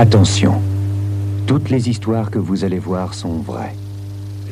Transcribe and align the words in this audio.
Attention, 0.00 0.62
toutes 1.48 1.70
les 1.70 1.88
histoires 1.88 2.30
que 2.30 2.38
vous 2.38 2.62
allez 2.62 2.78
voir 2.78 3.14
sont 3.14 3.40
vraies. 3.40 3.74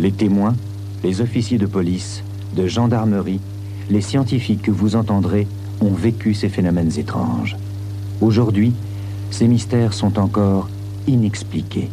Les 0.01 0.11
témoins, 0.11 0.57
les 1.05 1.21
officiers 1.21 1.57
de 1.57 1.67
police, 1.67 2.25
de 2.57 2.67
gendarmerie, 2.67 3.41
les 3.89 4.01
scientifiques 4.01 4.63
que 4.63 4.73
vous 4.73 4.97
entendrez 4.97 5.47
ont 5.81 5.93
vécu 5.93 6.35
ces 6.35 6.49
phénomènes 6.49 6.99
étranges. 6.99 7.57
Aujourd'hui, 8.21 8.73
ces 9.31 9.47
mystères 9.47 9.93
sont 9.93 10.19
encore 10.19 10.69
inexpliqués. 11.07 11.91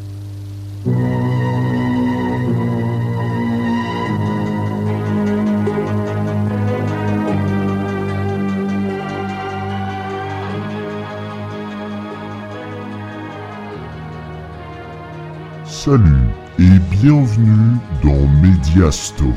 Salut 15.86 16.30
et 16.60 16.80
bienvenue 16.92 17.76
dans 18.02 18.26
Media 18.42 18.90
Story. 18.90 19.34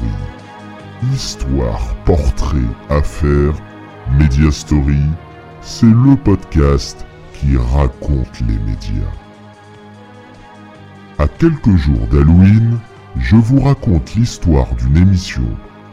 Histoire, 1.13 1.93
portrait, 2.05 2.71
affaires, 2.89 3.57
Media 4.13 4.53
Story, 4.53 5.03
c'est 5.61 5.87
le 5.87 6.15
podcast 6.15 7.05
qui 7.33 7.57
raconte 7.57 8.41
les 8.43 8.59
médias. 8.59 9.11
À 11.19 11.27
quelques 11.27 11.75
jours 11.75 12.07
d'Halloween, 12.13 12.79
je 13.17 13.35
vous 13.35 13.63
raconte 13.63 14.15
l'histoire 14.15 14.73
d'une 14.77 14.99
émission 14.99 15.49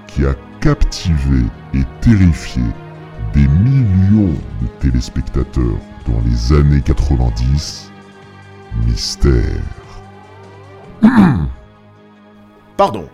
qui 0.05 0.23
a 0.23 0.35
captivé 0.61 1.45
et 1.73 1.83
terrifié 1.99 2.61
des 3.33 3.47
millions 3.47 4.35
de 4.61 4.67
téléspectateurs 4.79 5.79
dans 6.05 6.21
les 6.27 6.53
années 6.53 6.81
90. 6.81 7.91
Mystère. 8.85 9.63
Pardon. 12.77 13.07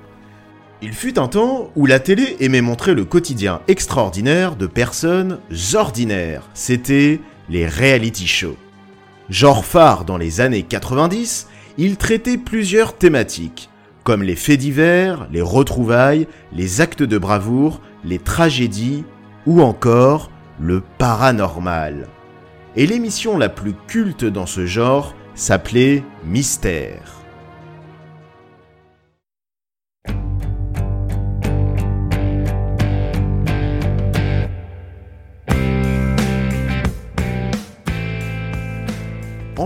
Il 0.82 0.94
fut 0.94 1.20
un 1.20 1.28
temps 1.28 1.72
où 1.76 1.86
la 1.86 2.00
télé 2.00 2.38
aimait 2.40 2.62
montrer 2.62 2.94
le 2.94 3.04
quotidien 3.04 3.59
extraordinaire 3.68 4.56
de 4.56 4.66
personnes 4.66 5.40
ordinaires. 5.73 6.44
C'était 6.54 7.20
les 7.50 7.67
reality 7.67 8.28
shows. 8.28 8.56
Genre 9.30 9.66
phare 9.66 10.06
dans 10.06 10.17
les 10.17 10.40
années 10.40 10.64
90, 10.64 11.48
il 11.78 11.98
traitait 11.98 12.38
plusieurs 12.38 12.98
thématiques, 12.98 13.70
comme 14.04 14.23
les 14.23 14.38
faits 14.38 14.60
divers, 14.60 15.28
les 15.32 15.42
retrouvailles, 15.42 16.28
les 16.54 16.82
actes 16.82 17.04
de 17.04 17.17
bravoure, 17.17 17.82
les 18.06 18.20
tragédies 18.20 19.04
ou 19.45 19.62
encore 19.62 20.32
le 20.60 20.82
paranormal. 20.98 22.08
Et 22.76 22.88
l'émission 22.88 23.38
la 23.38 23.50
plus 23.50 23.73
culte 23.88 24.26
dans 24.26 24.45
ce 24.45 24.66
genre 24.66 25.14
s'appelait 25.36 26.04
Mystère. 26.26 27.19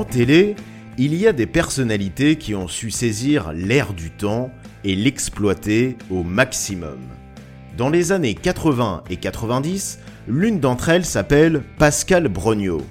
En 0.03 0.05
télé, 0.05 0.57
il 0.97 1.15
y 1.15 1.27
a 1.27 1.31
des 1.31 1.45
personnalités 1.45 2.35
qui 2.35 2.55
ont 2.55 2.67
su 2.67 2.91
saisir 2.91 3.53
l'air 3.53 3.93
du 3.93 4.11
temps 4.11 4.51
et 4.83 4.97
l'exploiter 4.97 5.95
au 6.11 6.23
maximum. 6.23 6.99
Dans 7.77 7.89
les 7.89 8.11
années 8.11 8.35
80 8.35 9.05
et 9.09 9.15
90, 9.15 9.99
l'une 10.27 10.59
d'entre 10.59 10.89
elles 10.89 11.05
s'appelle 11.05 11.63
Pascal 11.77 12.27
Brognaud. 12.27 12.81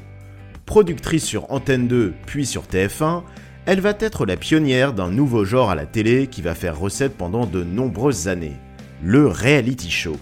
Productrice 0.64 1.26
sur 1.26 1.52
Antenne 1.52 1.86
2 1.86 2.14
puis 2.24 2.46
sur 2.46 2.62
TF1, 2.62 3.24
elle 3.66 3.82
va 3.82 3.92
être 4.00 4.24
la 4.24 4.38
pionnière 4.38 4.94
d'un 4.94 5.10
nouveau 5.10 5.44
genre 5.44 5.68
à 5.68 5.74
la 5.74 5.84
télé 5.84 6.28
qui 6.28 6.40
va 6.40 6.54
faire 6.54 6.78
recette 6.78 7.18
pendant 7.18 7.44
de 7.44 7.62
nombreuses 7.62 8.26
années, 8.26 8.56
le 9.02 9.26
reality 9.26 9.90
show. 9.90 10.16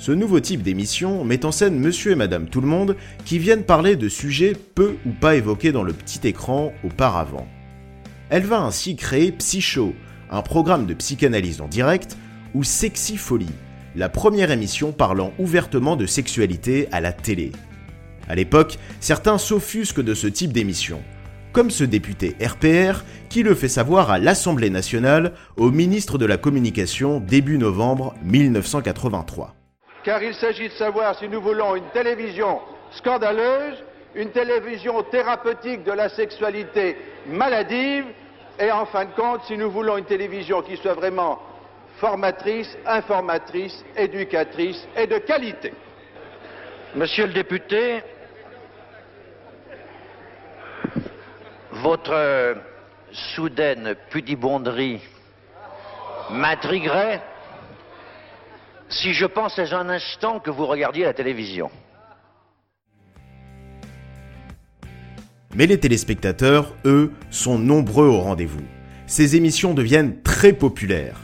Ce 0.00 0.12
nouveau 0.12 0.40
type 0.40 0.62
d'émission 0.62 1.26
met 1.26 1.44
en 1.44 1.52
scène 1.52 1.78
monsieur 1.78 2.12
et 2.12 2.14
madame 2.14 2.46
tout 2.46 2.62
le 2.62 2.66
monde 2.66 2.96
qui 3.26 3.38
viennent 3.38 3.64
parler 3.64 3.96
de 3.96 4.08
sujets 4.08 4.54
peu 4.74 4.96
ou 5.04 5.10
pas 5.10 5.36
évoqués 5.36 5.72
dans 5.72 5.82
le 5.82 5.92
petit 5.92 6.26
écran 6.26 6.72
auparavant. 6.82 7.46
Elle 8.30 8.44
va 8.44 8.62
ainsi 8.62 8.96
créer 8.96 9.30
Psycho, 9.30 9.94
un 10.30 10.40
programme 10.40 10.86
de 10.86 10.94
psychanalyse 10.94 11.60
en 11.60 11.68
direct, 11.68 12.16
ou 12.54 12.64
Sexy 12.64 13.18
Folie, 13.18 13.52
la 13.94 14.08
première 14.08 14.50
émission 14.50 14.90
parlant 14.90 15.34
ouvertement 15.38 15.96
de 15.96 16.06
sexualité 16.06 16.88
à 16.92 17.02
la 17.02 17.12
télé. 17.12 17.52
À 18.26 18.34
l'époque, 18.34 18.78
certains 19.00 19.36
s'offusquent 19.36 20.00
de 20.00 20.14
ce 20.14 20.28
type 20.28 20.54
d'émission, 20.54 21.02
comme 21.52 21.70
ce 21.70 21.84
député 21.84 22.36
RPR 22.42 23.04
qui 23.28 23.42
le 23.42 23.54
fait 23.54 23.68
savoir 23.68 24.10
à 24.10 24.18
l'Assemblée 24.18 24.70
nationale 24.70 25.34
au 25.58 25.70
ministre 25.70 26.16
de 26.16 26.24
la 26.24 26.38
Communication 26.38 27.20
début 27.20 27.58
novembre 27.58 28.14
1983 28.24 29.59
car 30.04 30.22
il 30.22 30.34
s'agit 30.34 30.68
de 30.68 30.74
savoir 30.74 31.16
si 31.18 31.28
nous 31.28 31.40
voulons 31.40 31.76
une 31.76 31.88
télévision 31.90 32.60
scandaleuse, 32.92 33.82
une 34.14 34.30
télévision 34.30 35.02
thérapeutique 35.04 35.84
de 35.84 35.92
la 35.92 36.08
sexualité 36.08 36.96
maladive, 37.26 38.06
et 38.58 38.70
en 38.70 38.86
fin 38.86 39.06
de 39.06 39.12
compte, 39.12 39.42
si 39.44 39.56
nous 39.56 39.70
voulons 39.70 39.96
une 39.96 40.04
télévision 40.04 40.62
qui 40.62 40.76
soit 40.76 40.94
vraiment 40.94 41.40
formatrice, 41.98 42.76
informatrice, 42.86 43.84
éducatrice 43.96 44.86
et 44.96 45.06
de 45.06 45.18
qualité. 45.18 45.72
Monsieur 46.94 47.26
le 47.26 47.32
député, 47.32 48.02
votre 51.72 52.56
soudaine 53.12 53.94
pudibonderie 54.10 55.00
m'intriguerait 56.30 57.22
si 58.90 59.14
je 59.14 59.24
pensais 59.24 59.72
un 59.72 59.88
instant 59.88 60.40
que 60.40 60.50
vous 60.50 60.66
regardiez 60.66 61.04
la 61.04 61.14
télévision. 61.14 61.70
Mais 65.54 65.66
les 65.66 65.78
téléspectateurs, 65.78 66.74
eux, 66.84 67.12
sont 67.30 67.58
nombreux 67.58 68.06
au 68.06 68.20
rendez-vous. 68.20 68.64
Ces 69.06 69.36
émissions 69.36 69.74
deviennent 69.74 70.22
très 70.22 70.52
populaires. 70.52 71.20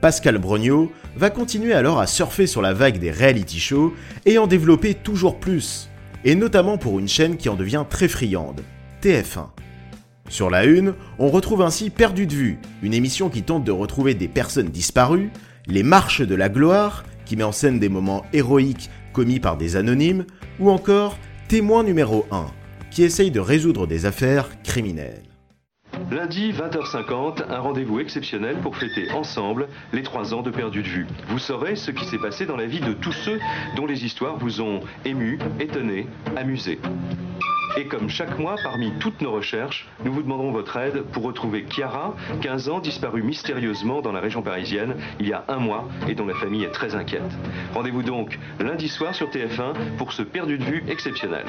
Pascal 0.00 0.38
Brognaud 0.38 0.92
va 1.16 1.30
continuer 1.30 1.72
alors 1.72 1.98
à 1.98 2.06
surfer 2.06 2.46
sur 2.46 2.62
la 2.62 2.72
vague 2.72 2.98
des 2.98 3.10
reality 3.10 3.58
shows 3.58 3.94
et 4.26 4.38
en 4.38 4.46
développer 4.46 4.94
toujours 4.94 5.40
plus, 5.40 5.88
et 6.24 6.36
notamment 6.36 6.78
pour 6.78 7.00
une 7.00 7.08
chaîne 7.08 7.36
qui 7.36 7.48
en 7.48 7.56
devient 7.56 7.84
très 7.88 8.06
friande, 8.06 8.60
TF1. 9.02 9.48
Sur 10.28 10.50
la 10.50 10.64
une, 10.64 10.94
on 11.18 11.28
retrouve 11.28 11.62
ainsi 11.62 11.90
Perdu 11.90 12.26
de 12.26 12.34
vue, 12.34 12.58
une 12.82 12.94
émission 12.94 13.28
qui 13.28 13.42
tente 13.42 13.64
de 13.64 13.72
retrouver 13.72 14.14
des 14.14 14.28
personnes 14.28 14.68
disparues, 14.68 15.30
les 15.68 15.82
Marches 15.82 16.22
de 16.22 16.34
la 16.34 16.48
Gloire, 16.48 17.04
qui 17.24 17.36
met 17.36 17.44
en 17.44 17.52
scène 17.52 17.78
des 17.78 17.88
moments 17.88 18.24
héroïques 18.32 18.90
commis 19.12 19.38
par 19.38 19.56
des 19.56 19.76
anonymes, 19.76 20.24
ou 20.58 20.70
encore 20.70 21.18
Témoin 21.48 21.82
numéro 21.82 22.26
1, 22.30 22.46
qui 22.90 23.04
essaye 23.04 23.30
de 23.30 23.40
résoudre 23.40 23.86
des 23.86 24.06
affaires 24.06 24.50
criminelles. 24.62 25.27
Lundi 26.10 26.52
20h50, 26.52 27.50
un 27.50 27.60
rendez-vous 27.60 28.00
exceptionnel 28.00 28.56
pour 28.62 28.76
fêter 28.76 29.10
ensemble 29.12 29.68
les 29.92 30.02
trois 30.02 30.32
ans 30.32 30.40
de 30.40 30.50
perdu 30.50 30.82
de 30.82 30.88
vue. 30.88 31.06
Vous 31.28 31.38
saurez 31.38 31.76
ce 31.76 31.90
qui 31.90 32.04
s'est 32.06 32.18
passé 32.18 32.46
dans 32.46 32.56
la 32.56 32.66
vie 32.66 32.80
de 32.80 32.94
tous 32.94 33.12
ceux 33.12 33.38
dont 33.76 33.84
les 33.84 34.04
histoires 34.04 34.38
vous 34.38 34.62
ont 34.62 34.80
ému, 35.04 35.38
étonné, 35.60 36.06
amusé. 36.36 36.78
Et 37.76 37.84
comme 37.84 38.08
chaque 38.08 38.38
mois, 38.38 38.56
parmi 38.62 38.90
toutes 38.98 39.20
nos 39.20 39.32
recherches, 39.32 39.86
nous 40.04 40.12
vous 40.12 40.22
demanderons 40.22 40.50
votre 40.50 40.76
aide 40.78 41.02
pour 41.12 41.24
retrouver 41.24 41.66
Chiara, 41.68 42.16
15 42.40 42.68
ans, 42.70 42.80
disparue 42.80 43.22
mystérieusement 43.22 44.00
dans 44.00 44.12
la 44.12 44.20
région 44.20 44.40
parisienne 44.40 44.96
il 45.20 45.28
y 45.28 45.32
a 45.34 45.44
un 45.48 45.58
mois 45.58 45.86
et 46.08 46.14
dont 46.14 46.26
la 46.26 46.34
famille 46.34 46.64
est 46.64 46.72
très 46.72 46.94
inquiète. 46.94 47.36
Rendez-vous 47.74 48.02
donc 48.02 48.38
lundi 48.58 48.88
soir 48.88 49.14
sur 49.14 49.28
TF1 49.28 49.96
pour 49.98 50.12
ce 50.12 50.22
perdu 50.22 50.56
de 50.56 50.64
vue 50.64 50.84
exceptionnel. 50.88 51.44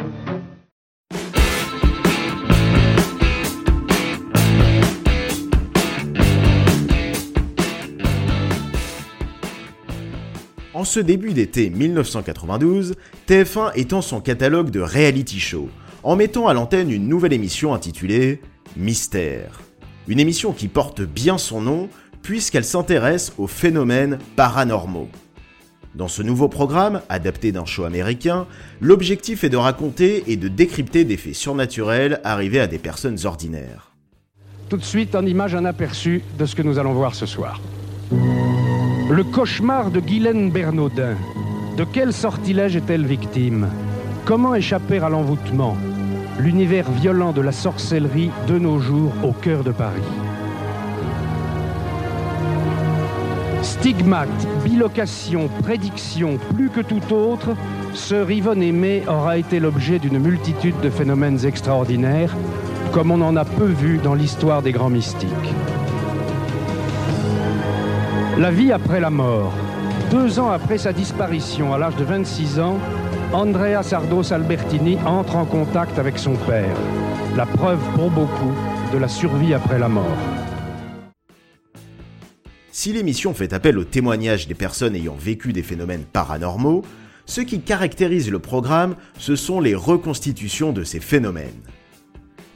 En 10.79 10.85
ce 10.85 11.01
début 11.01 11.33
d'été 11.33 11.69
1992, 11.69 12.95
TF1 13.27 13.71
étend 13.75 14.01
son 14.01 14.21
catalogue 14.21 14.69
de 14.69 14.79
reality 14.79 15.37
shows 15.37 15.67
en 16.03 16.15
mettant 16.15 16.47
à 16.47 16.53
l'antenne 16.53 16.89
une 16.89 17.09
nouvelle 17.09 17.33
émission 17.33 17.73
intitulée 17.73 18.39
Mystère. 18.77 19.59
Une 20.07 20.21
émission 20.21 20.53
qui 20.53 20.69
porte 20.69 21.01
bien 21.01 21.37
son 21.37 21.59
nom 21.59 21.89
puisqu'elle 22.21 22.63
s'intéresse 22.63 23.33
aux 23.37 23.45
phénomènes 23.45 24.19
paranormaux. 24.37 25.09
Dans 25.95 26.07
ce 26.07 26.23
nouveau 26.23 26.47
programme, 26.47 27.01
adapté 27.09 27.51
d'un 27.51 27.65
show 27.65 27.83
américain, 27.83 28.47
l'objectif 28.79 29.43
est 29.43 29.49
de 29.49 29.57
raconter 29.57 30.31
et 30.31 30.37
de 30.37 30.47
décrypter 30.47 31.03
des 31.03 31.17
faits 31.17 31.35
surnaturels 31.35 32.21
arrivés 32.23 32.61
à 32.61 32.67
des 32.67 32.79
personnes 32.79 33.17
ordinaires. 33.25 33.91
Tout 34.69 34.77
de 34.77 34.85
suite, 34.85 35.13
en 35.13 35.25
image, 35.25 35.55
un 35.55 35.65
aperçu 35.65 36.23
de 36.37 36.45
ce 36.45 36.55
que 36.55 36.61
nous 36.61 36.79
allons 36.79 36.93
voir 36.93 37.15
ce 37.15 37.25
soir. 37.25 37.59
Le 39.09 39.23
cauchemar 39.23 39.89
de 39.89 40.00
Guylaine 40.00 40.51
Bernaudin. 40.51 41.15
De 41.75 41.83
quel 41.83 42.13
sortilège 42.13 42.75
est-elle 42.75 43.07
victime? 43.07 43.67
Comment 44.23 44.53
échapper 44.53 45.00
à 45.00 45.09
l'envoûtement? 45.09 45.75
L'univers 46.38 46.91
violent 46.91 47.31
de 47.31 47.41
la 47.41 47.51
sorcellerie 47.51 48.29
de 48.47 48.59
nos 48.59 48.77
jours 48.77 49.11
au 49.23 49.31
cœur 49.31 49.63
de 49.63 49.71
Paris. 49.71 50.03
Stigmate, 53.63 54.47
bilocation, 54.63 55.50
prédiction, 55.63 56.38
plus 56.53 56.69
que 56.69 56.81
tout 56.81 57.12
autre, 57.12 57.55
ce 57.95 58.13
Rivonne 58.13 58.62
aimé 58.62 59.01
aura 59.07 59.39
été 59.39 59.59
l'objet 59.59 59.97
d'une 59.97 60.19
multitude 60.19 60.79
de 60.83 60.91
phénomènes 60.91 61.44
extraordinaires, 61.47 62.38
comme 62.91 63.09
on 63.09 63.21
en 63.21 63.35
a 63.38 63.44
peu 63.44 63.65
vu 63.65 63.97
dans 64.03 64.13
l'histoire 64.13 64.62
des 64.62 64.71
grands 64.71 64.91
mystiques. 64.91 65.27
La 68.39 68.51
vie 68.51 68.71
après 68.71 69.01
la 69.01 69.09
mort. 69.09 69.53
Deux 70.12 70.39
ans 70.39 70.50
après 70.50 70.77
sa 70.77 70.94
disparition, 70.94 71.74
à 71.74 71.77
l'âge 71.77 71.97
de 71.97 72.06
26 72.06 72.62
ans, 72.62 72.80
Andrea 73.33 73.83
Sardos 73.83 74.31
Albertini 74.31 74.97
entre 75.06 75.36
en 75.36 75.44
contact 75.44 76.00
avec 76.00 76.18
son 76.18 76.36
père. 76.36 76.74
La 77.36 77.45
preuve 77.45 77.81
pour 77.95 78.09
beaucoup 78.09 78.53
de 78.94 78.97
la 78.97 79.09
survie 79.09 79.53
après 79.53 79.77
la 79.77 79.89
mort. 79.89 80.18
Si 82.71 82.94
l'émission 82.94 83.33
fait 83.33 83.51
appel 83.51 83.77
aux 83.77 83.83
témoignages 83.83 84.47
des 84.47 84.56
personnes 84.56 84.95
ayant 84.95 85.18
vécu 85.19 85.51
des 85.51 85.62
phénomènes 85.62 86.06
paranormaux, 86.06 86.86
ce 87.25 87.41
qui 87.41 87.59
caractérise 87.59 88.31
le 88.31 88.39
programme, 88.39 88.95
ce 89.18 89.36
sont 89.36 89.59
les 89.59 89.75
reconstitutions 89.75 90.71
de 90.71 90.86
ces 90.86 91.01
phénomènes. 91.01 91.62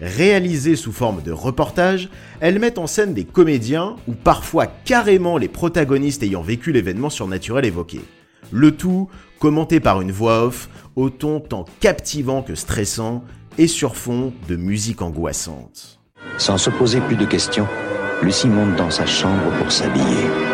Réalisées 0.04 0.76
sous 0.76 0.92
forme 0.92 1.22
de 1.22 1.32
reportage, 1.32 2.10
elles 2.42 2.60
mettent 2.60 2.78
en 2.78 2.88
scène 2.88 3.14
des 3.14 3.24
comédiens 3.24 3.96
ou 4.06 4.12
parfois 4.12 4.68
carrément 4.68 5.38
les 5.38 5.48
protagonistes 5.48 6.24
ayant 6.24 6.42
vécu 6.42 6.74
l'événement 6.74 7.10
surnaturel 7.10 7.64
évoqué. 7.64 8.02
Le 8.52 8.76
tout 8.76 9.08
commenté 9.40 9.80
par 9.80 10.02
une 10.02 10.12
voix 10.12 10.44
off 10.44 10.68
au 10.98 11.10
ton 11.10 11.40
tant 11.40 11.64
captivant 11.80 12.42
que 12.42 12.54
stressant 12.54 13.24
et 13.58 13.68
sur 13.68 13.96
fond 13.96 14.34
de 14.50 14.58
musique 14.58 15.02
angoissante. 15.02 16.02
Sans 16.38 16.58
se 16.58 16.70
poser 16.70 17.00
plus 17.00 17.16
de 17.16 17.26
questions, 17.26 17.68
Lucie 18.22 18.50
monte 18.50 18.76
dans 18.76 18.92
sa 18.92 19.06
chambre 19.06 19.58
pour 19.58 19.72
s'habiller. 19.72 20.53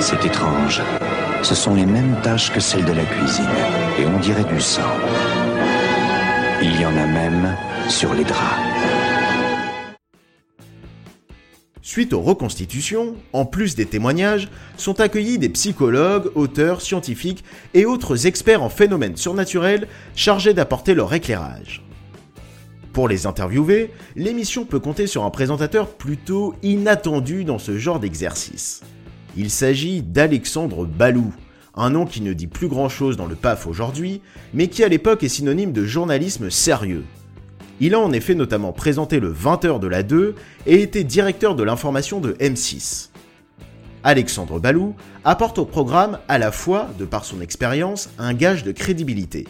C'est 0.00 0.24
étrange. 0.24 0.80
Ce 1.42 1.56
sont 1.56 1.74
les 1.74 1.84
mêmes 1.84 2.16
tâches 2.22 2.52
que 2.52 2.60
celles 2.60 2.84
de 2.84 2.92
la 2.92 3.04
cuisine, 3.04 3.44
et 3.98 4.06
on 4.06 4.18
dirait 4.20 4.44
du 4.44 4.60
sang. 4.60 4.82
Il 6.62 6.80
y 6.80 6.86
en 6.86 6.96
a 6.96 7.06
même 7.06 7.56
sur 7.88 8.14
les 8.14 8.22
draps. 8.22 8.60
Suite 11.82 12.12
aux 12.12 12.20
reconstitutions, 12.20 13.16
en 13.32 13.44
plus 13.44 13.74
des 13.74 13.86
témoignages, 13.86 14.48
sont 14.76 15.00
accueillis 15.00 15.38
des 15.38 15.48
psychologues, 15.48 16.30
auteurs, 16.36 16.80
scientifiques 16.80 17.42
et 17.74 17.84
autres 17.84 18.26
experts 18.26 18.62
en 18.62 18.68
phénomènes 18.68 19.16
surnaturels 19.16 19.88
chargés 20.14 20.54
d'apporter 20.54 20.94
leur 20.94 21.12
éclairage. 21.12 21.82
Pour 22.92 23.08
les 23.08 23.26
interviewer, 23.26 23.90
l'émission 24.14 24.64
peut 24.64 24.80
compter 24.80 25.08
sur 25.08 25.24
un 25.24 25.30
présentateur 25.30 25.88
plutôt 25.88 26.54
inattendu 26.62 27.44
dans 27.44 27.58
ce 27.58 27.78
genre 27.78 27.98
d'exercice. 27.98 28.82
Il 29.40 29.50
s'agit 29.50 30.02
d'Alexandre 30.02 30.84
Balou, 30.84 31.32
un 31.76 31.90
nom 31.90 32.06
qui 32.06 32.22
ne 32.22 32.32
dit 32.32 32.48
plus 32.48 32.66
grand 32.66 32.88
chose 32.88 33.16
dans 33.16 33.26
le 33.26 33.36
PAF 33.36 33.68
aujourd'hui, 33.68 34.20
mais 34.52 34.66
qui 34.66 34.82
à 34.82 34.88
l'époque 34.88 35.22
est 35.22 35.28
synonyme 35.28 35.70
de 35.70 35.84
journalisme 35.84 36.50
sérieux. 36.50 37.04
Il 37.78 37.94
a 37.94 38.00
en 38.00 38.10
effet 38.10 38.34
notamment 38.34 38.72
présenté 38.72 39.20
le 39.20 39.32
20h 39.32 39.78
de 39.78 39.86
la 39.86 40.02
2 40.02 40.34
et 40.66 40.82
été 40.82 41.04
directeur 41.04 41.54
de 41.54 41.62
l'information 41.62 42.18
de 42.18 42.32
M6. 42.32 43.10
Alexandre 44.02 44.58
Balou 44.58 44.96
apporte 45.24 45.58
au 45.58 45.64
programme 45.64 46.18
à 46.26 46.38
la 46.38 46.50
fois, 46.50 46.88
de 46.98 47.04
par 47.04 47.24
son 47.24 47.40
expérience, 47.40 48.10
un 48.18 48.34
gage 48.34 48.64
de 48.64 48.72
crédibilité, 48.72 49.46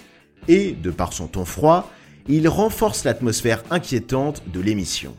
et, 0.49 0.73
de 0.73 0.91
par 0.91 1.15
son 1.15 1.29
ton 1.29 1.47
froid, 1.47 1.91
il 2.29 2.47
renforce 2.47 3.05
l'atmosphère 3.05 3.65
inquiétante 3.71 4.43
de 4.53 4.61
l'émission. 4.61 5.15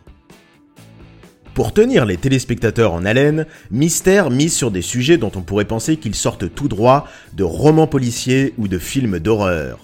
Pour 1.60 1.74
tenir 1.74 2.06
les 2.06 2.16
téléspectateurs 2.16 2.94
en 2.94 3.04
haleine, 3.04 3.46
Mystère 3.70 4.30
mise 4.30 4.56
sur 4.56 4.72
des 4.72 4.82
sujets 4.82 5.18
dont 5.18 5.34
on 5.36 5.42
pourrait 5.42 5.66
penser 5.66 5.98
qu'ils 5.98 6.16
sortent 6.16 6.56
tout 6.56 6.70
droit 6.70 7.06
de 7.34 7.44
romans 7.44 7.86
policiers 7.86 8.54
ou 8.58 8.70
de 8.70 8.78
films 8.78 9.20
d'horreur. 9.20 9.80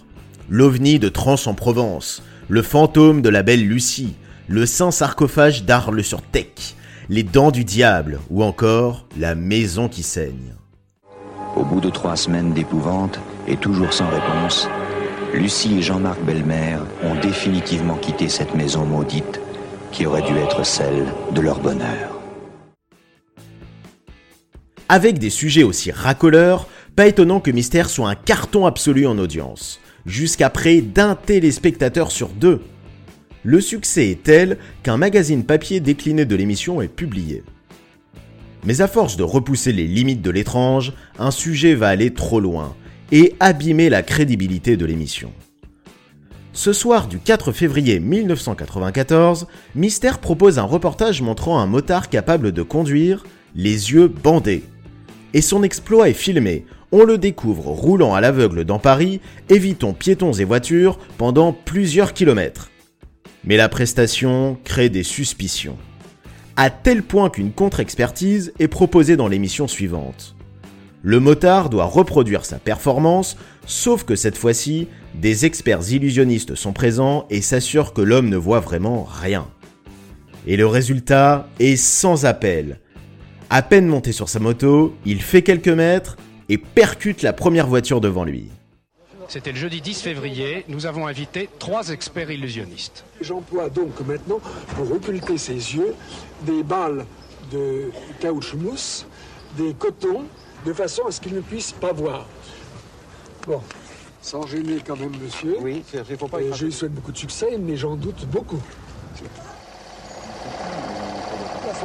L'ovni 0.50 1.00
de 1.00 1.10
Trans 1.10 1.36
en 1.48 1.54
Provence, 1.54 2.24
le 2.48 2.62
fantôme 2.62 3.22
de 3.22 3.28
la 3.28 3.44
belle 3.44 3.68
Lucie, 3.68 4.16
le 4.48 4.66
saint 4.66 4.92
sarcophage 4.92 5.66
d'Arles 5.66 6.06
sur 6.06 6.22
Tech, 6.22 6.76
les 7.10 7.24
dents 7.24 7.52
du 7.52 7.66
diable 7.66 8.22
ou 8.30 8.42
encore 8.42 9.06
la 9.20 9.36
maison 9.36 9.90
qui 9.90 10.04
saigne. 10.04 10.56
Au 11.58 11.66
bout 11.66 11.82
de 11.82 11.90
trois 11.90 12.16
semaines 12.16 12.54
d'épouvante 12.54 13.20
et 13.50 13.58
toujours 13.58 13.92
sans 13.92 14.08
réponse, 14.08 14.70
Lucie 15.34 15.80
et 15.80 15.82
Jean-Marc 15.82 16.22
Belmer 16.22 16.78
ont 17.04 17.16
définitivement 17.16 17.98
quitté 17.98 18.30
cette 18.30 18.56
maison 18.56 18.86
maudite 18.86 19.42
qui 19.96 20.06
aurait 20.06 20.22
dû 20.22 20.36
être 20.36 20.66
celle 20.66 21.06
de 21.32 21.40
leur 21.40 21.62
bonheur. 21.62 22.20
Avec 24.90 25.20
des 25.20 25.30
sujets 25.30 25.64
aussi 25.64 25.90
racoleurs, 25.90 26.68
pas 26.98 27.08
étonnant 27.08 27.40
que 27.40 27.50
Mystère 27.50 27.90
soit 27.90 28.10
un 28.10 28.16
carton 28.16 28.66
absolu 28.66 29.08
en 29.08 29.18
audience, 29.18 29.80
jusqu'à 30.06 30.50
près 30.50 30.82
d'un 30.82 31.16
téléspectateur 31.16 32.12
sur 32.12 32.28
deux. 32.28 32.62
Le 33.44 33.62
succès 33.62 34.10
est 34.10 34.22
tel 34.22 34.58
qu'un 34.84 34.98
magazine 34.98 35.46
papier 35.46 35.80
décliné 35.80 36.26
de 36.26 36.36
l'émission 36.36 36.82
est 36.82 36.90
publié. 36.90 37.44
Mais 38.66 38.82
à 38.82 38.88
force 38.88 39.16
de 39.16 39.24
repousser 39.24 39.72
les 39.72 39.88
limites 39.88 40.22
de 40.22 40.32
l'étrange, 40.32 40.92
un 41.20 41.32
sujet 41.32 41.74
va 41.74 41.88
aller 41.88 42.14
trop 42.14 42.42
loin 42.42 42.76
et 43.14 43.34
abîmer 43.40 43.90
la 43.90 44.04
crédibilité 44.04 44.76
de 44.76 44.86
l'émission. 44.86 45.32
Ce 46.56 46.72
soir 46.72 47.10
du 47.10 47.20
4 47.20 47.52
février 47.52 48.00
1994, 48.00 49.46
Mystère 49.76 50.20
propose 50.20 50.58
un 50.58 50.64
reportage 50.64 51.22
montrant 51.22 51.60
un 51.60 51.66
motard 51.66 52.08
capable 52.08 52.54
de 52.54 52.62
conduire, 52.62 53.26
les 53.56 53.92
yeux 53.92 54.08
bandés. 54.08 54.64
Et 55.34 55.42
son 55.42 55.64
exploit 55.64 56.08
est 56.08 56.14
filmé. 56.14 56.66
On 56.94 57.04
le 57.04 57.18
découvre 57.18 57.68
roulant 57.68 58.14
à 58.14 58.22
l'aveugle 58.22 58.64
dans 58.64 58.80
Paris, 58.80 59.20
évitant 59.50 59.92
piétons 59.92 60.32
et 60.32 60.46
voitures 60.46 60.98
pendant 61.18 61.52
plusieurs 61.52 62.14
kilomètres. 62.14 62.72
Mais 63.44 63.58
la 63.58 63.68
prestation 63.68 64.58
crée 64.64 64.88
des 64.88 65.04
suspicions. 65.04 65.78
À 66.56 66.70
tel 66.70 67.04
point 67.04 67.30
qu'une 67.30 67.52
contre-expertise 67.52 68.54
est 68.60 68.70
proposée 68.70 69.18
dans 69.18 69.28
l'émission 69.28 69.68
suivante. 69.68 70.35
Le 71.08 71.20
motard 71.20 71.70
doit 71.70 71.86
reproduire 71.86 72.46
sa 72.46 72.58
performance, 72.58 73.38
sauf 73.68 74.06
que 74.06 74.16
cette 74.16 74.36
fois-ci, 74.36 74.88
des 75.14 75.46
experts 75.46 75.92
illusionnistes 75.92 76.56
sont 76.56 76.74
présents 76.74 77.28
et 77.30 77.42
s'assurent 77.42 77.94
que 77.94 78.02
l'homme 78.02 78.28
ne 78.28 78.38
voit 78.38 78.60
vraiment 78.60 79.04
rien. 79.04 79.48
Et 80.48 80.58
le 80.58 80.66
résultat 80.66 81.48
est 81.60 81.76
sans 81.76 82.26
appel. 82.26 82.80
À 83.52 83.62
peine 83.62 83.86
monté 83.86 84.14
sur 84.14 84.30
sa 84.30 84.40
moto, 84.40 84.96
il 85.06 85.22
fait 85.22 85.44
quelques 85.44 85.68
mètres 85.68 86.18
et 86.50 86.58
percute 86.58 87.22
la 87.22 87.34
première 87.34 87.68
voiture 87.68 88.02
devant 88.02 88.24
lui. 88.24 88.50
C'était 89.28 89.52
le 89.52 89.60
jeudi 89.60 89.82
10 89.82 90.02
février. 90.02 90.66
Nous 90.70 90.88
avons 90.88 91.06
invité 91.06 91.50
trois 91.60 91.90
experts 91.90 92.32
illusionnistes. 92.32 93.06
J'emploie 93.22 93.70
donc 93.70 94.00
maintenant, 94.08 94.40
pour 94.76 94.92
occulter 94.92 95.38
ses 95.38 95.54
yeux, 95.54 95.94
des 96.48 96.64
balles 96.64 97.06
de 97.52 97.92
caoutchouc 98.20 98.58
mousse, 98.58 99.06
des 99.56 99.76
cotons, 99.76 100.26
de 100.66 100.74
façon 100.74 101.04
à 101.08 101.12
ce 101.12 101.22
qu'il 101.22 101.34
ne 101.34 101.42
puisse 101.42 101.72
pas 101.72 101.94
voir. 101.94 102.26
Bon, 103.48 103.62
sans 104.22 104.46
gêner 104.48 104.82
quand 104.86 104.98
même, 104.98 105.16
monsieur. 105.22 105.58
Oui, 105.62 105.84
il 105.94 106.18
faut 106.18 106.28
pas 106.28 106.40
cracher. 106.40 106.54
je 106.54 106.66
lui 106.66 106.74
souhaite 106.74 106.94
beaucoup 106.94 107.12
de 107.12 107.18
succès, 107.18 107.58
mais 107.60 107.78
j'en 107.78 107.96
doute 107.96 108.26
beaucoup. 108.28 108.60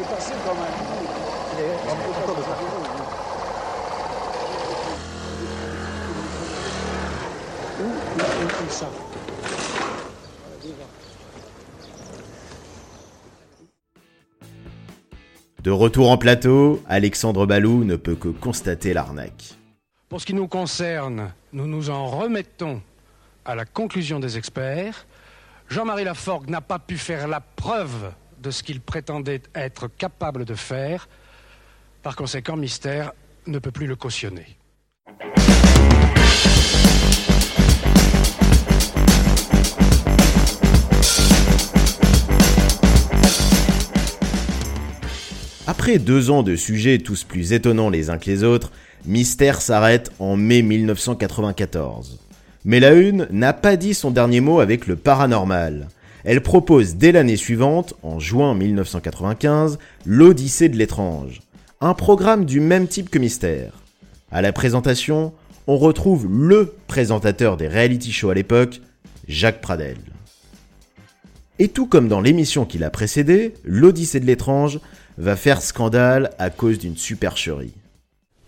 Passer 0.09 0.33
quand 0.47 0.55
même. 0.55 0.65
Ça? 8.71 8.87
De 15.63 15.71
retour 15.71 16.11
en 16.11 16.17
plateau, 16.17 16.83
Alexandre 16.89 17.45
Balou 17.45 17.85
ne 17.85 17.97
peut 17.97 18.15
que 18.15 18.29
constater 18.29 18.95
l'arnaque. 18.95 19.57
Pour 20.09 20.19
ce 20.19 20.25
qui 20.25 20.33
nous 20.33 20.49
concerne, 20.49 21.35
nous 21.53 21.67
nous 21.67 21.91
en 21.91 22.07
remettons 22.07 22.81
à 23.45 23.55
la 23.55 23.67
conclusion 23.67 24.21
des 24.21 24.39
experts. 24.39 25.07
Jean-Marie 25.69 26.05
Laforgue 26.05 26.49
n'a 26.49 26.63
pas 26.63 26.79
pu 26.79 26.97
faire 26.97 27.29
la 27.29 27.41
preuve 27.41 28.13
de 28.43 28.51
ce 28.51 28.63
qu'il 28.63 28.81
prétendait 28.81 29.43
être 29.55 29.89
capable 29.89 30.47
de 30.47 30.55
faire. 30.55 31.11
Par 32.03 32.17
conséquent, 32.17 32.57
Mystère 32.57 33.13
ne 33.47 33.59
peut 33.59 33.71
plus 33.71 33.87
le 33.87 33.97
cautionner. 33.97 34.57
Après 45.91 45.99
deux 45.99 46.31
ans 46.31 46.45
de 46.45 46.55
sujets 46.55 46.99
tous 46.99 47.25
plus 47.25 47.53
étonnants 47.53 47.91
les 47.91 48.11
uns 48.11 48.19
que 48.19 48.31
les 48.31 48.45
autres, 48.45 48.71
Mystère 49.07 49.61
s'arrête 49.61 50.13
en 50.21 50.37
mai 50.37 50.63
1994. 50.63 52.21
Mais 52.65 52.79
la 52.79 52.93
Une 52.93 53.27
n'a 53.33 53.53
pas 53.53 53.75
dit 53.75 53.93
son 53.93 54.13
dernier 54.13 54.41
mot 54.41 54.61
avec 54.61 54.87
le 54.87 54.95
paranormal. 54.95 55.89
Elle 56.23 56.45
propose 56.45 56.95
dès 56.95 57.11
l'année 57.11 57.35
suivante, 57.35 57.95
en 58.05 58.21
juin 58.21 58.55
1995, 58.55 59.81
l'Odyssée 60.07 60.69
de 60.69 60.77
l'étrange, 60.77 61.41
un 61.81 61.95
programme 61.95 62.45
du 62.45 62.61
même 62.61 62.87
type 62.87 63.11
que 63.11 63.19
Mystère. 63.19 63.73
À 64.31 64.43
la 64.43 64.53
présentation, 64.53 65.33
on 65.67 65.77
retrouve 65.77 66.29
LE 66.31 66.73
présentateur 66.87 67.57
des 67.57 67.67
reality 67.67 68.13
shows 68.13 68.31
à 68.31 68.35
l'époque, 68.35 68.81
Jacques 69.27 69.61
Pradel. 69.61 69.97
Et 71.59 71.67
tout 71.67 71.87
comme 71.87 72.07
dans 72.07 72.21
l'émission 72.21 72.65
qui 72.65 72.79
l'a 72.79 72.91
précédée, 72.91 73.55
l'Odyssée 73.65 74.21
de 74.21 74.27
l'étrange 74.27 74.79
va 75.21 75.37
faire 75.37 75.61
scandale 75.61 76.31
à 76.39 76.49
cause 76.51 76.79
d'une 76.79 76.97
supercherie. 76.97 77.75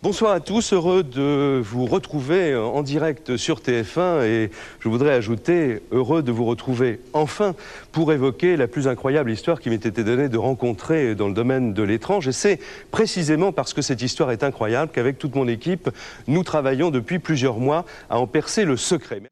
Bonsoir 0.02 0.32
à 0.32 0.40
tous, 0.40 0.72
heureux 0.72 1.04
de 1.04 1.60
vous 1.62 1.86
retrouver 1.86 2.56
en 2.56 2.82
direct 2.82 3.36
sur 3.36 3.60
TF1 3.60 4.24
et 4.24 4.50
je 4.80 4.88
voudrais 4.88 5.12
ajouter 5.12 5.80
heureux 5.92 6.24
de 6.24 6.32
vous 6.32 6.44
retrouver 6.44 6.98
enfin 7.12 7.54
pour 7.92 8.12
évoquer 8.12 8.56
la 8.56 8.66
plus 8.66 8.88
incroyable 8.88 9.30
histoire 9.30 9.60
qui 9.60 9.70
m'ait 9.70 9.76
été 9.76 10.02
donnée 10.02 10.28
de 10.28 10.38
rencontrer 10.38 11.14
dans 11.14 11.28
le 11.28 11.34
domaine 11.34 11.72
de 11.72 11.82
l'étrange 11.84 12.26
et 12.26 12.32
c'est 12.32 12.58
précisément 12.90 13.52
parce 13.52 13.74
que 13.74 13.82
cette 13.82 14.02
histoire 14.02 14.32
est 14.32 14.42
incroyable 14.42 14.90
qu'avec 14.92 15.18
toute 15.18 15.36
mon 15.36 15.46
équipe, 15.46 15.88
nous 16.26 16.42
travaillons 16.42 16.90
depuis 16.90 17.20
plusieurs 17.20 17.58
mois 17.58 17.84
à 18.10 18.18
en 18.18 18.26
percer 18.26 18.64
le 18.64 18.76
secret. 18.76 19.22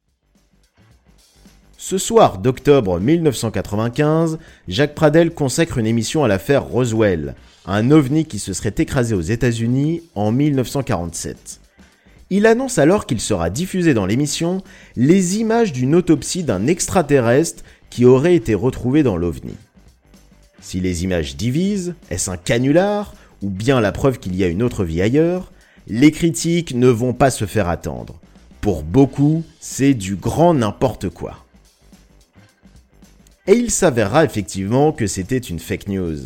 Ce 1.83 1.97
soir 1.97 2.37
d'octobre 2.37 3.01
1995, 3.01 4.39
Jacques 4.69 4.95
Pradel 4.95 5.31
consacre 5.33 5.79
une 5.79 5.87
émission 5.87 6.23
à 6.23 6.29
l'affaire 6.29 6.63
Roswell, 6.63 7.35
un 7.65 7.91
ovni 7.91 8.27
qui 8.27 8.39
se 8.39 8.53
serait 8.53 8.75
écrasé 8.77 9.15
aux 9.15 9.23
États-Unis 9.23 10.03
en 10.15 10.31
1947. 10.31 11.59
Il 12.29 12.45
annonce 12.45 12.77
alors 12.77 13.07
qu'il 13.07 13.19
sera 13.19 13.49
diffusé 13.49 13.95
dans 13.95 14.05
l'émission 14.05 14.63
les 14.95 15.39
images 15.39 15.73
d'une 15.73 15.95
autopsie 15.95 16.45
d'un 16.45 16.67
extraterrestre 16.67 17.65
qui 17.89 18.05
aurait 18.05 18.37
été 18.37 18.55
retrouvé 18.55 19.03
dans 19.03 19.17
l'ovni. 19.17 19.55
Si 20.61 20.81
les 20.81 21.05
images 21.05 21.35
divisent, 21.39 21.95
est-ce 22.11 22.31
un 22.31 22.37
canular 22.37 23.15
ou 23.41 23.49
bien 23.49 23.81
la 23.81 23.93
preuve 23.93 24.19
qu'il 24.19 24.37
y 24.37 24.45
a 24.45 24.49
une 24.49 24.63
autre 24.63 24.85
vie 24.85 25.01
ailleurs 25.01 25.51
Les 25.89 26.11
critiques 26.11 26.75
ne 26.75 26.89
vont 26.89 27.15
pas 27.15 27.31
se 27.31 27.47
faire 27.47 27.71
attendre. 27.71 28.21
Pour 28.61 28.83
beaucoup, 28.83 29.45
c'est 29.61 29.95
du 29.95 30.17
grand 30.17 30.53
n'importe 30.53 31.09
quoi. 31.09 31.47
Et 33.50 33.54
il 33.54 33.73
s'avérera 33.73 34.25
effectivement 34.25 34.92
que 34.92 35.09
c'était 35.09 35.37
une 35.37 35.59
fake 35.59 35.88
news. 35.88 36.19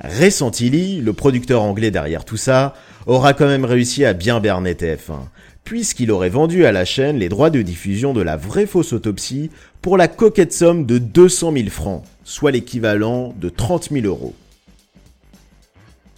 Ray 0.00 0.32
Santilli, 0.32 1.00
le 1.00 1.12
producteur 1.12 1.62
anglais 1.62 1.92
derrière 1.92 2.24
tout 2.24 2.36
ça, 2.36 2.74
aura 3.06 3.34
quand 3.34 3.46
même 3.46 3.64
réussi 3.64 4.04
à 4.04 4.14
bien 4.14 4.40
berner 4.40 4.74
TF1, 4.74 5.28
puisqu'il 5.62 6.10
aurait 6.10 6.30
vendu 6.30 6.66
à 6.66 6.72
la 6.72 6.84
chaîne 6.84 7.20
les 7.20 7.28
droits 7.28 7.50
de 7.50 7.62
diffusion 7.62 8.12
de 8.12 8.20
la 8.20 8.36
vraie 8.36 8.66
fausse 8.66 8.92
autopsie 8.92 9.50
pour 9.80 9.96
la 9.96 10.08
coquette 10.08 10.52
somme 10.52 10.86
de 10.86 10.98
200 10.98 11.52
000 11.52 11.68
francs, 11.68 12.02
soit 12.24 12.50
l'équivalent 12.50 13.32
de 13.40 13.48
30 13.48 13.90
000 13.92 14.04
euros. 14.04 14.34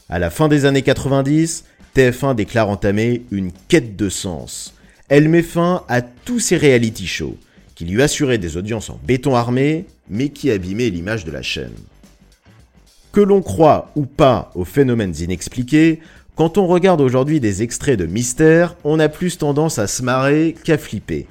À 0.08 0.18
la 0.18 0.30
fin 0.30 0.49
des 0.49 0.64
années 0.64 0.80
90, 0.80 1.66
TF1 1.94 2.35
déclare 2.35 2.70
entamer 2.70 3.26
une 3.30 3.52
quête 3.68 3.96
de 3.96 4.08
sens. 4.08 4.73
Elle 5.11 5.28
met 5.28 5.42
fin 5.42 5.85
à 5.90 6.00
tous 6.00 6.40
ces 6.40 6.56
reality 6.56 7.06
shows, 7.06 7.37
qui 7.75 7.85
lui 7.85 8.00
assuraient 8.00 8.38
des 8.38 8.56
audiences 8.56 8.88
en 8.88 8.99
béton 9.04 9.35
armé, 9.35 9.85
mais 10.08 10.28
qui 10.28 10.50
abîmaient 10.50 10.90
l'image 10.90 11.25
de 11.25 11.30
la 11.30 11.42
chaîne. 11.42 11.75
Que 13.12 13.20
l'on 13.20 13.42
croit 13.42 13.90
ou 13.96 14.04
pas 14.06 14.50
aux 14.54 14.64
phénomènes 14.64 15.14
inexpliqués, 15.18 16.00
quand 16.34 16.58
on 16.58 16.66
regarde 16.66 17.00
aujourd'hui 17.00 17.40
des 17.40 17.62
extraits 17.62 17.98
de 17.98 18.04
mystère, 18.04 18.76
on 18.84 19.00
a 19.00 19.08
plus 19.08 19.38
tendance 19.38 19.78
à 19.78 19.86
se 19.86 20.02
marrer 20.02 20.54
qu'à 20.64 20.76
flipper. 20.76 21.26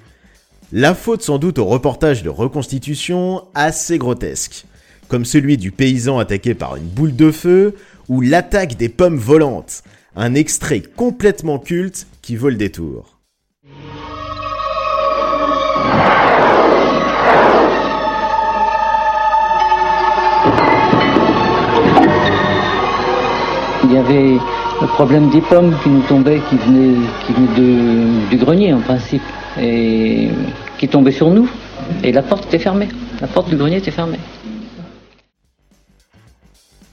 La 0.72 0.96
faute 0.96 1.22
sans 1.22 1.38
doute 1.38 1.60
au 1.60 1.66
reportage 1.66 2.24
de 2.24 2.30
reconstitution 2.30 3.44
assez 3.54 4.00
grotesque, 4.00 4.66
comme 5.08 5.24
celui 5.24 5.58
du 5.58 5.72
paysan 5.72 6.18
attaqué 6.18 6.56
par 6.56 6.76
une 6.76 6.88
boule 6.88 7.16
de 7.16 7.30
feu 7.30 7.76
ou 8.10 8.22
l'attaque 8.22 8.78
des 8.78 8.90
pommes 8.90 9.18
volantes, 9.18 9.84
un 10.16 10.34
extrait 10.34 10.82
complètement 10.82 11.60
culte 11.60 12.08
qui 12.24 12.36
vaut 12.36 12.50
le 12.50 12.56
détour. 12.56 13.15
Il 23.88 23.94
y 23.94 23.98
avait 23.98 24.40
le 24.82 24.88
problème 24.88 25.30
des 25.30 25.42
pommes 25.42 25.78
qui 25.84 25.90
nous 25.90 26.02
tombaient, 26.02 26.42
qui 26.50 26.58
venaient, 26.58 26.96
du 28.32 28.38
grenier 28.38 28.74
en 28.74 28.82
principe, 28.82 29.22
et 29.62 30.30
qui 30.80 30.88
tombaient 30.88 31.12
sur 31.12 31.30
nous. 31.30 31.48
Et 32.04 32.12
la 32.12 32.24
porte 32.24 32.48
était 32.48 32.58
fermée. 32.58 32.88
La 33.22 33.28
porte 33.28 33.50
du 33.50 33.58
grenier 33.58 33.78
était 33.78 33.92
fermée. 33.92 34.20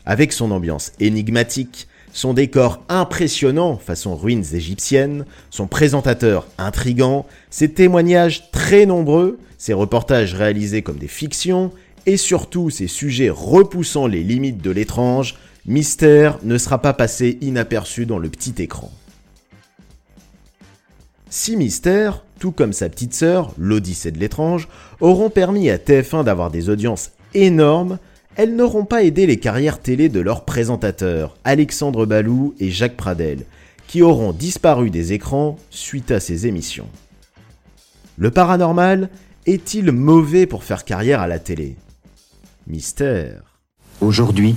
Avec 0.05 0.33
son 0.33 0.51
ambiance 0.51 0.93
énigmatique, 1.01 1.89
son 2.13 2.35
décor 2.35 2.83
impressionnant 2.91 3.79
façon 3.79 4.15
ruines 4.15 4.45
égyptiennes, 4.53 5.25
son 5.49 5.67
présentateur 5.67 6.47
intrigant, 6.59 7.25
ses 7.49 7.73
témoignages 7.73 8.51
très 8.51 8.85
nombreux, 8.85 9.39
ses 9.57 9.73
reportages 9.73 10.35
réalisés 10.35 10.83
comme 10.83 10.99
des 10.99 11.09
fictions, 11.09 11.73
et 12.05 12.19
surtout 12.19 12.69
ses 12.69 12.89
sujets 12.89 13.31
repoussant 13.31 14.07
les 14.07 14.23
limites 14.23 14.61
de 14.61 14.71
l'étrange, 14.71 15.37
Mystère 15.65 16.39
ne 16.43 16.59
sera 16.59 16.83
pas 16.83 16.93
passé 16.93 17.39
inaperçu 17.41 18.05
dans 18.05 18.19
le 18.19 18.29
petit 18.29 18.61
écran. 18.61 18.91
Si 21.31 21.57
Mystère, 21.57 22.25
tout 22.41 22.51
comme 22.51 22.73
sa 22.73 22.89
petite 22.89 23.15
sœur, 23.15 23.55
l'Odyssée 23.57 24.11
de 24.11 24.19
l'étrange, 24.19 24.69
auront 25.01 25.31
permis 25.31 25.71
à 25.71 25.79
TF1 25.79 26.25
d'avoir 26.25 26.51
des 26.51 26.69
audiences 26.69 27.13
énormes, 27.35 27.99
elles 28.35 28.57
n'auront 28.57 28.85
pas 28.85 29.05
aidé 29.05 29.25
les 29.27 29.39
carrières 29.39 29.79
télé 29.79 30.09
de 30.09 30.19
leurs 30.19 30.45
présentateurs, 30.45 31.37
Alexandre 31.45 32.07
Balou 32.07 32.55
et 32.59 32.71
Jacques 32.71 32.97
Pradel, 32.97 33.45
qui 33.87 34.03
auront 34.03 34.33
disparu 34.33 34.91
des 34.91 35.13
écrans 35.13 35.59
suite 35.71 36.11
à 36.11 36.19
ces 36.19 36.49
émissions. 36.49 36.89
Le 38.19 38.33
paranormal 38.33 39.11
est-il 39.47 39.93
mauvais 39.93 40.47
pour 40.47 40.65
faire 40.65 40.85
carrière 40.85 41.21
à 41.21 41.29
la 41.29 41.39
télé? 41.39 41.77
Mystère. 42.67 43.43
Aujourd'hui, 44.01 44.57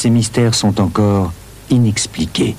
ces 0.00 0.08
mystères 0.08 0.54
sont 0.54 0.80
encore 0.80 1.30
inexpliqués. 1.68 2.56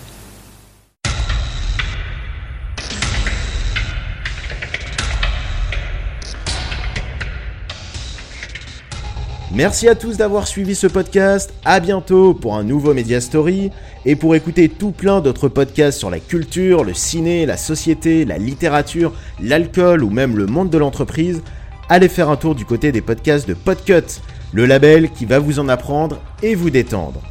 Merci 9.52 9.88
à 9.88 9.96
tous 9.96 10.18
d'avoir 10.18 10.48
suivi 10.48 10.76
ce 10.76 10.86
podcast. 10.86 11.52
À 11.66 11.80
bientôt 11.80 12.36
pour 12.36 12.56
un 12.56 12.64
nouveau 12.64 12.94
Media 12.94 13.20
Story 13.20 13.72
et 14.06 14.16
pour 14.16 14.36
écouter 14.36 14.70
tout 14.70 14.92
plein 14.92 15.20
d'autres 15.20 15.50
podcasts 15.50 15.98
sur 15.98 16.12
la 16.12 16.20
culture, 16.20 16.84
le 16.84 16.94
ciné, 16.94 17.48
la 17.48 17.58
société, 17.58 18.24
la 18.24 18.38
littérature, 18.38 19.14
l'alcool 19.42 20.04
ou 20.04 20.12
même 20.12 20.38
le 20.38 20.46
monde 20.46 20.70
de 20.70 20.78
l'entreprise. 20.78 21.42
Allez 21.90 22.08
faire 22.08 22.30
un 22.30 22.38
tour 22.38 22.54
du 22.54 22.66
côté 22.66 22.92
des 22.92 23.02
podcasts 23.02 23.48
de 23.48 23.56
Podcut, 23.56 24.22
le 24.54 24.68
label 24.68 25.10
qui 25.10 25.26
va 25.26 25.40
vous 25.40 25.60
en 25.60 25.70
apprendre 25.70 26.22
et 26.44 26.54
vous 26.54 26.70
détendre. 26.70 27.22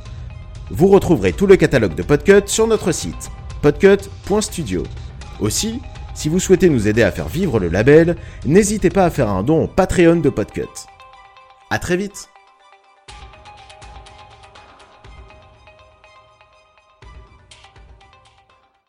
Vous 0.71 0.87
retrouverez 0.87 1.33
tout 1.33 1.47
le 1.47 1.57
catalogue 1.57 1.95
de 1.95 2.03
Podcut 2.03 2.47
sur 2.47 2.67
notre 2.67 2.93
site 2.93 3.31
podcut.studio. 3.61 4.85
Aussi, 5.41 5.81
si 6.15 6.29
vous 6.29 6.39
souhaitez 6.39 6.71
nous 6.71 6.89
aider 6.89 7.03
à 7.03 7.11
faire 7.11 7.29
vivre 7.29 7.59
le 7.59 7.69
label, 7.69 8.17
n'hésitez 8.47 8.89
pas 8.89 9.05
à 9.05 9.11
faire 9.11 9.29
un 9.29 9.43
don 9.43 9.65
au 9.65 9.67
Patreon 9.67 10.17
de 10.17 10.31
Podcut. 10.31 10.69
A 11.71 11.79
très 11.79 11.97
vite 11.97 12.29